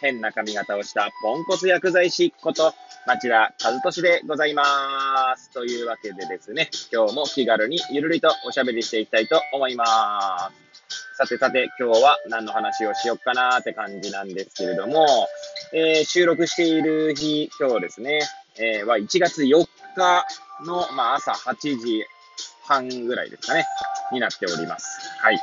[0.00, 2.74] 変な髪型をしたポンコツ薬剤師こと
[3.06, 5.50] 町田和俊でございます。
[5.50, 10.66] というわけでですね、今日も気軽にゆるりとおしゃべりしていきたいと思います。
[11.16, 15.06] さてさて、今日は何の話をしよっかなーって感じなんですけれども、
[15.72, 18.20] えー、収録している日、今日ですね、
[18.58, 20.26] えー、は1月4日
[20.64, 22.04] の、まあ、朝8時
[22.64, 23.64] 半ぐらいですかね、
[24.12, 24.98] になっております。
[25.22, 25.40] はい。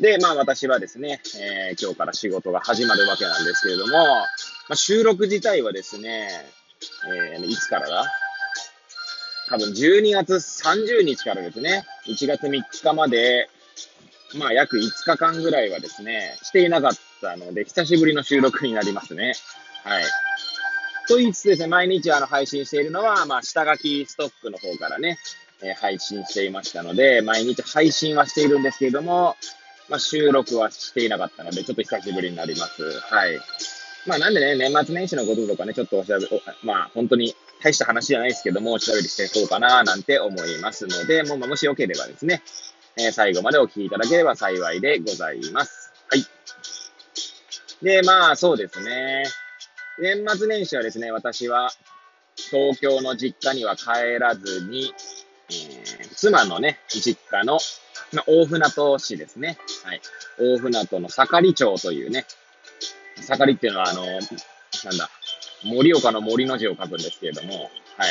[0.00, 4.24] で、まあ私はですね、えー、今日から仕事が始まるわけなんですけれども、ま
[4.70, 6.28] あ、収録自体はですね、
[7.34, 8.04] えー、いつからだ？
[9.50, 13.50] 多分12月30日からですね、1月3日まで、
[14.38, 19.34] まあ約5日間ぐらいはですね、していなかったので、久しぶりの収録になりますね。
[19.84, 20.04] はい。
[21.08, 25.18] と言いつつですね、毎日あの配信しているのは、まあ下書きストックの方からね、
[25.62, 29.36] えー、配信していましたので、毎日配信はしているんですけれども、
[29.90, 32.82] まあ収録はしていなかったので、ちょっと久しぶりになります。
[32.82, 33.38] はい。
[34.06, 42.42] まあなんでね、年末年始のこととかね、ちょっとおしゃべり、まあ本当に大した話じゃないですけども、おしゃべりしていこうかななんて思いますので、もうもしよければですね、
[42.96, 45.92] えー、最後までお聞きいただければ幸いでございます。
[46.08, 46.24] はい。
[47.84, 49.24] で、まあそうですね。
[50.00, 51.70] 年末年始はですね、私は
[52.36, 54.94] 東京の実家には帰らずに、
[55.50, 57.58] えー、妻のね、実家の、
[58.12, 59.58] まあ、大船渡市ですね。
[59.84, 60.00] はい。
[60.38, 62.26] 大船渡の盛り町というね、
[63.16, 64.20] 盛りっていうのは、あの、なん
[64.98, 65.10] だ、
[65.64, 68.06] 盛岡の森の字を書くんですけれども、は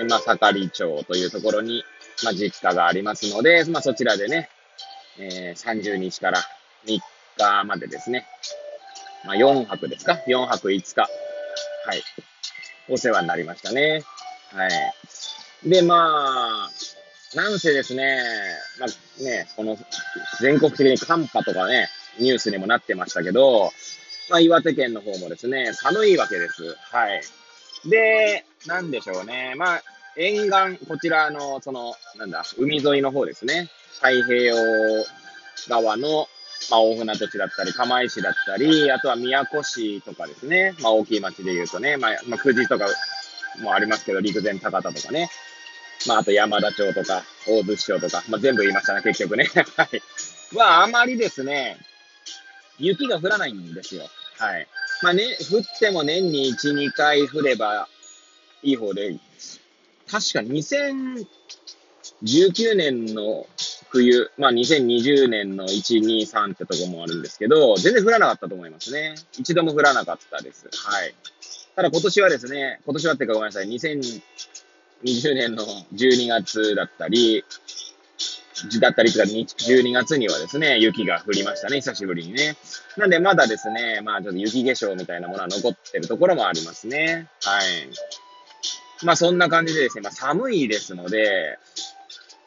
[0.00, 0.04] い。
[0.08, 1.84] まあ、盛り町というところに、
[2.24, 4.48] まあ、実家がありますので、まあ、そちらでね、
[5.18, 6.38] えー、30日から
[6.86, 6.98] 3
[7.36, 8.26] 日までですね、
[9.24, 11.00] まあ、4泊ですか ?4 泊5日。
[11.00, 11.06] は
[11.94, 12.02] い。
[12.88, 14.02] お世話になりましたね。
[14.52, 15.68] はい。
[15.68, 16.70] で、まあ、
[17.34, 18.18] なんせですね、
[18.78, 19.78] まあね、この
[20.40, 21.88] 全国的に寒波とかね、
[22.18, 23.70] ニュースにもなってましたけど、
[24.30, 26.76] まあ、岩手県の方もですね、寒いわけです。
[26.90, 27.22] はい。
[27.88, 29.54] で、なんでしょうね。
[29.56, 29.82] まあ、
[30.16, 33.70] 沿岸、こちらの、その、なんだ、海沿いの方ですね。
[33.94, 34.56] 太平洋
[35.68, 36.28] 側の、
[36.70, 40.74] まあ、大船渡市だったり、釜石だったり、あとは宮古市とかですね。
[40.80, 42.86] まあ、大きい町で言うとね、まあ、まあ、富士とか
[43.60, 45.28] もありますけど、陸前高田とかね。
[46.06, 49.48] まあ、あと山田町とか、大津市町とか、まあ、全部言いましたね、結局ね。
[49.76, 50.02] はい。
[50.56, 51.78] は、あまりですね、
[52.78, 54.08] 雪が降らないんですよ。
[54.38, 54.66] はい。
[55.02, 57.88] まあね、降っても年に1、2回降れば
[58.62, 59.16] いい方で、
[60.10, 61.26] 確か2019
[62.76, 63.46] 年の
[63.90, 69.14] 冬、まあ2020年の1、2、3ってとこもあるんですけど、全然降らなかったと思いますね。
[69.38, 70.68] 一度も降らなかったです。
[70.72, 71.14] はい。
[71.74, 73.68] ただ今年はですね、今年はってかごめんなさい、
[75.04, 75.64] 20年の
[75.94, 77.44] 12月だったり、
[78.80, 82.56] だったりとか、12月にはですね、雪が降りましたね、久しぶりにね。
[82.96, 87.28] なんで、まだですね、まあ、ちょっと雪化粧みたいなものは残ってるところもありますね。
[87.42, 89.04] はい。
[89.04, 91.58] まあ、そんな感じでですね、まあ、寒いですので、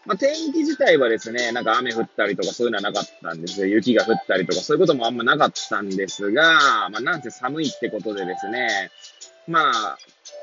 [0.06, 3.68] まあ、天気自体はですね、なんか雨降ったりとかそういうのはなかったんですよ。
[3.68, 8.92] 雪が降ったりとかそういうこともあんまなかったんですが、まあ、なんせ寒いってことでですね、
[9.48, 9.98] まあ、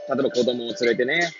[0.08, 1.32] 例えば子供を連れてね、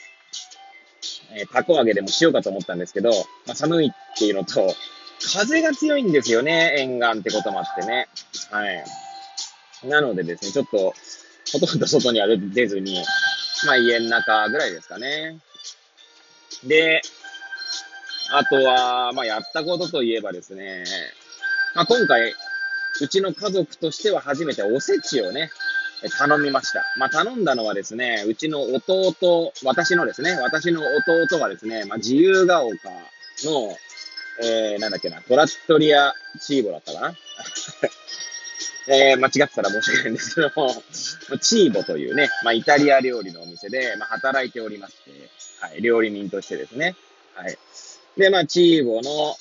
[1.31, 3.11] えー、タコ揚げでもしようかと思ったんですけど、
[3.47, 4.75] まあ、寒いっていうのと、
[5.35, 8.09] 風が強いんですよね、沿岸ってこともあってね。
[8.51, 8.85] はい。
[9.85, 10.95] なのでですね、ちょっと、
[11.53, 13.03] ほとんど外には出ずに、
[13.67, 15.39] まあ家の中ぐらいですかね。
[16.65, 17.03] で、
[18.33, 20.85] あとは、まあやったことといえばですね、
[21.75, 22.33] まあ今回、
[23.01, 25.51] うちの家族としては初めておせちをね、
[26.11, 26.85] 頼みました。
[26.99, 30.83] まあ、頼んだのはですね、うちの弟、私のですね、私の
[31.29, 32.73] 弟はですね、まあ、自由が丘
[33.45, 33.77] の、
[34.43, 37.15] えー、なんだっけな、トラットリアチーボだったかな
[38.89, 40.83] えー、間違ってたら申し訳ないんですけども、
[41.41, 45.11] チーボというね、まあ、イタリア料理のお店で、まあ、働いておりまして、
[45.61, 46.97] はい、料理人としてですね。
[47.35, 47.57] はい。
[48.17, 49.37] で、まあ、チーボの、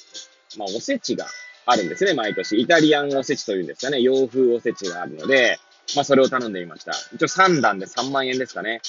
[0.57, 1.25] まあ、おせちが
[1.65, 2.59] あるんですね、毎年。
[2.59, 5.59] イタリアンおせちというんですかね、洋風おせちがあるので、
[5.95, 6.93] まあ、それを頼んでみました。
[7.13, 8.81] 一応3段で3万円ですかね。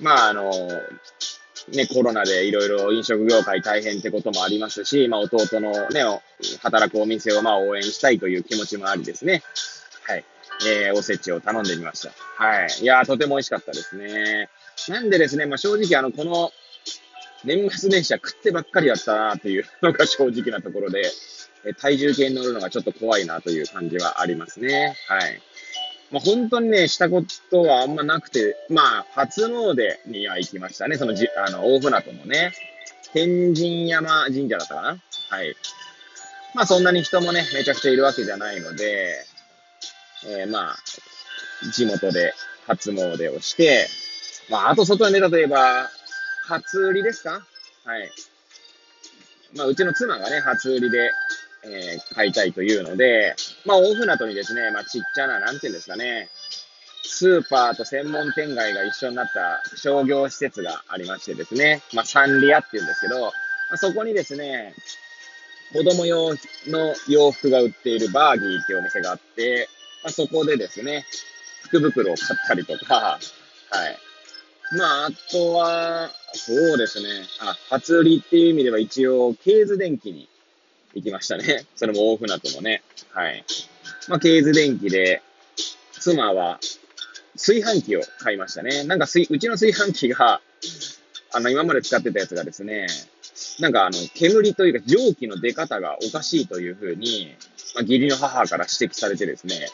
[0.00, 0.50] まあ、あの、
[1.68, 6.02] ね、コロナでいろいろ飲食業界大変ってこともありますし、まあ、弟のね、
[6.60, 9.42] 働くお店をまあ応援したいという気持ちもありですね。
[10.06, 10.24] はい。
[10.68, 12.10] えー、おせちを頼んでみました。
[12.42, 12.68] はい。
[12.80, 14.48] いやとても美味しかったですね。
[14.88, 16.50] なんでですね、まあ、正直あの、この、
[17.44, 21.02] 年末年始は食ってばっかりやったなっていうのが正直なところで、
[21.64, 24.96] え体重計に乗るのがちょっと怖いなという感じはありますね。
[25.08, 25.40] はい。
[26.12, 29.74] まあ、本当にね、したことはあんまなくて、まあ、初詣
[30.06, 30.98] には行きましたね。
[30.98, 32.52] そのじ、あの、大船渡のね、
[33.14, 34.88] 天神山神社だったかな
[35.30, 35.56] はい。
[36.54, 39.24] まあ、そんなに人もね、めちゃくちゃいるわけじゃないので、
[40.26, 40.76] えー、まあ、
[41.72, 42.34] 地元で
[42.66, 43.88] 初詣をして、
[44.50, 45.88] まあ、あと外に出たといえば、
[46.46, 47.30] 初売りですか？
[47.84, 48.10] はい。
[49.56, 51.10] まあ、うちの妻がね、初売りで、
[51.64, 56.28] えー、買いたいというので、まあ、大船渡にですね、まあ、ちっちゃな、なんていうんですかね、
[57.04, 63.30] スーパーと専門店街が一緒になった商業施設がありましてですね、まあ、サンリアっていうんですけど、ま
[63.72, 64.74] あ、そこにですね、
[65.72, 66.30] 子供用
[66.66, 69.68] の洋服が売っているバーギーっていうお店があって、
[70.02, 71.04] まあ、そこでですね、
[71.62, 73.98] 福袋を買ったりとか、はい。
[74.76, 77.08] まあ、あとは、そうですね。
[77.40, 80.28] あ、初売りっていう意味では一応、ケーズ電機に
[80.94, 81.66] 行きましたね。
[81.76, 82.82] それも大船渡のね。
[83.10, 83.44] はい。
[84.08, 85.22] まあ、ケーズ電機で、
[86.00, 86.58] 妻は
[87.36, 88.84] 炊飯器を買いましたね。
[88.84, 90.40] なんかうちの炊飯器が、
[91.32, 92.86] あの、今まで使ってたやつがですね、
[93.60, 97.34] なんかあの、煙というか蒸気の出方がおかしいというふうに、
[97.74, 99.68] まあ、義理の母から指摘されてですね、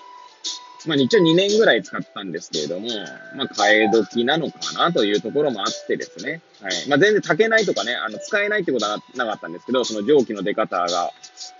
[0.86, 2.88] まあ一応2年ぐらい使ったんですけれども、
[3.34, 6.40] まあ替え時なのかなというところもあってですね。
[6.62, 6.88] はい。
[6.88, 11.10] まあ全然炊けないとかね、あの使えないってことはなかったんですけど、その蒸気の出方が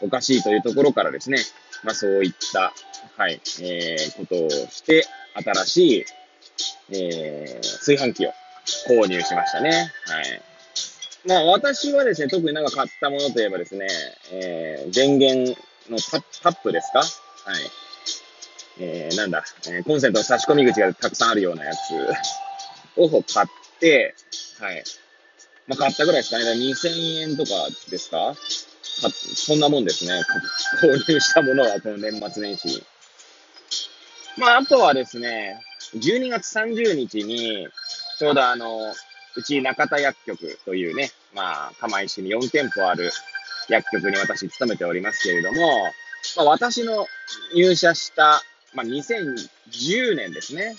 [0.00, 1.38] おかしいというところからですね、
[1.84, 2.72] まあそういった、
[3.16, 6.04] はい、えー、ことをして、新しい、
[6.90, 8.32] えー、炊飯器を
[8.88, 9.70] 購入しましたね。
[10.06, 10.42] はい。
[11.26, 13.88] まあ私はですね、特になんか買ったものといえばですね、
[14.32, 15.60] えー、電源
[15.90, 15.98] の
[16.42, 17.00] タップですか？
[17.00, 17.08] はい。
[18.80, 21.78] えー、なんだ、えー、コンセントの差し込み口がたくさんあるようなやつ
[22.96, 23.46] を買っ
[23.80, 24.14] て、
[24.60, 24.84] はい。
[25.66, 26.44] まあ、買ったぐらいですかね。
[26.52, 27.50] 2000円とか
[27.90, 28.34] ですか？
[29.36, 30.12] そんなもんですね。
[30.82, 32.82] 購入したものはこの年末年始に。
[34.38, 35.60] まあ、あとはですね、
[35.96, 37.68] 12月30日に、
[38.18, 38.94] ちょうどあの、
[39.36, 43.12] うち中田薬局というね、まあ、釜石に4店舗ある
[43.68, 45.84] 薬局に私勤めておりますけれども、
[46.36, 47.06] まあ、私の
[47.54, 48.42] 入社した
[48.78, 50.76] まあ、2010年ですね。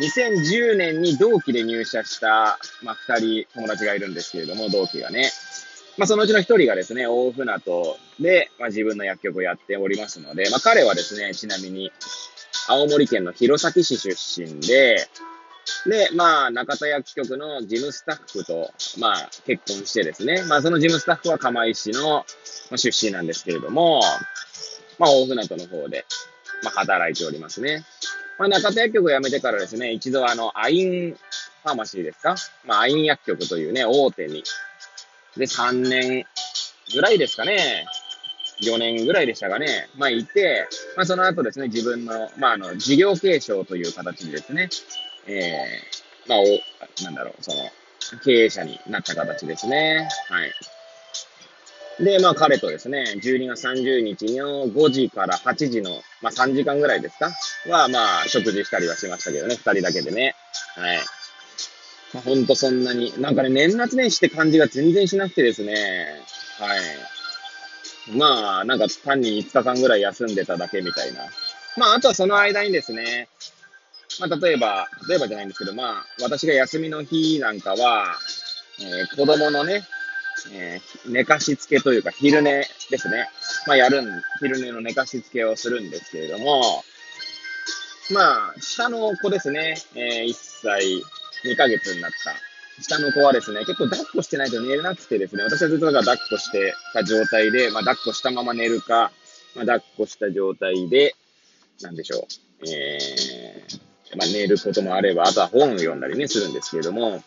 [0.00, 5.32] 2010年に同期で入社した、まあ、二人友達がいるんですけれども、同期がね。
[5.98, 11.90] まあ、そのうちの一人がですね、大船渡で、まあ、自分の薬局をやっておりますので、まあ、彼はですね、ちなみに、
[12.68, 15.08] 青森県の弘前市出身で、
[15.86, 18.70] で、まあ、中田薬局の事務スタッフと、
[19.00, 22.24] まあ、結婚してですね、まあ、その事務スタッフは釜石の
[22.76, 24.00] 出身なんですけれども、
[25.00, 26.06] まあ、大船渡の方で、
[26.64, 27.84] まあ、働いておりますね。
[28.38, 32.34] まあ、中田薬局を辞めてからですね、一度あの、アインファーマシーですか？
[32.64, 34.42] まあ、アイン薬局というね、大手に。
[35.36, 36.26] で、3年
[36.92, 37.86] ぐらいですかね。
[38.62, 39.88] 4年ぐらいでしたかね。
[39.96, 40.66] まあ、いて、
[40.96, 44.68] まあ、その後ですね、自分の、まあ、あの、事業継承という形でですね、
[45.26, 46.44] えー、まあ、お、
[47.04, 47.70] なんだろう、その、
[48.24, 50.08] 経営者になった形ですね。
[50.28, 50.52] はい。
[52.00, 57.30] で、まあ彼とですね、12月30日の5時から8時の、まあ3時間ぐらいですか？
[57.68, 60.34] は、まあ食事したりはしましたけどね、2人だけでね。
[60.76, 60.98] はい。
[62.12, 65.74] まあ、ほんとそんなに、なんかね、年末年始って感じが全然しなくてですね、
[66.58, 66.80] はい。
[68.16, 71.20] まあ、なんか単に5日間ぐらい休んでただけみたいな。
[71.76, 73.28] まあ、あとはその間にですね、
[74.20, 78.16] まあ、例えば、例えばじゃないんですけど、まあ、私が休みの日なんかは、
[78.80, 79.82] えー、子供のね、
[80.52, 83.28] えー、寝かしつけというか、昼寝ですね。
[83.66, 86.84] まあ、やるん、昼寝の寝かしつけをするんですけれども、
[88.10, 91.02] まあ、下の子ですね、えー、1歳
[91.44, 92.34] 2ヶ月になった。
[92.82, 99.12] 下の子はですね、結構抱っこしてないと寝れなくてですね、私はずっとだから抱っこしてた状態で、まあ、抱っこしたまま寝るか、
[99.54, 101.14] まあ、抱っこした状態で、
[101.80, 102.26] なんでしょ
[102.62, 107.22] う、えー、まあ、寝ることもあれば、あとは本を読んだりね、するんですけれども、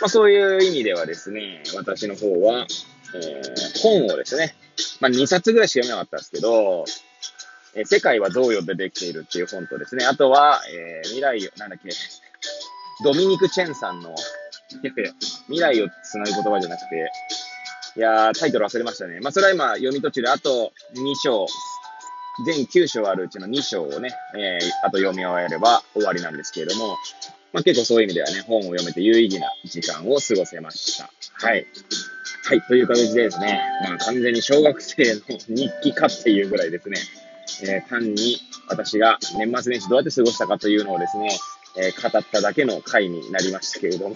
[0.00, 2.66] まあ、そういう意味ではですね、私の方は、
[3.14, 4.54] えー、本をですね、
[5.00, 6.84] まあ、2冊ぐらいしか読めなかったんですけど、
[7.74, 11.90] えー、世界は贈与でできているっていう本とですね、あとは、えー、未来を、なんだっけ、
[13.04, 14.14] ドミニク・チェンさんの、
[15.46, 17.10] 未来をつなぐ言葉じゃなくて、
[17.96, 19.20] いやー、タイトル忘れましたね。
[19.20, 21.46] まあ、それは今、読み途中で、あと2章、
[22.44, 26.98] 全9章あるうちの2章をね、えー、あと読み終えれば終わりなんですけれども、
[27.52, 31.10] まあ、結構そういう意味ではね、本を読めて有意義な時間を過ごせました。
[31.32, 31.66] はい。
[32.44, 36.98] はい、という形でですね、まあ完全に小学生の日記かっていうぐらいですね、
[37.64, 38.38] えー、単に
[38.68, 41.28] 私が年末年始どうやって過ごしたかというのをですね、
[41.76, 44.14] えー、語っただけの回になりましたけれども、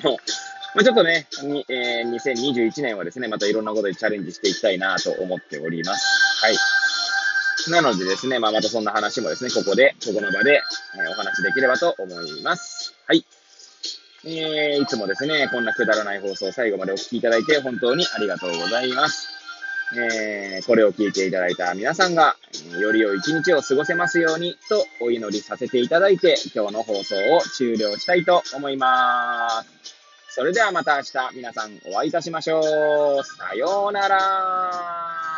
[0.74, 1.26] まあ、ちょっとね、
[1.68, 6.44] えー、2021年はですね、またいろんなことにチャレンジしていきたいなと思っております。
[6.44, 6.56] はい。
[7.70, 12.94] なのでですね、まあ、またそんな話もですね、ここで、ここの場で、え、お話できればと思います。
[13.10, 13.24] はい。
[14.24, 19.28] えー、いつもですね、こんなくだらない放送を最後までお聞きいただいて本当にありがとうございます。
[19.98, 22.36] えー、これを聞いていただいた皆さんが、
[22.80, 29.96] より良い一日を過ごせますようにとお祈りさせていただいて、今日の放送を終了したいと思います。
[30.28, 33.24] それではまた明日皆さんお会いいたしましょう。
[33.24, 35.29] さようなら。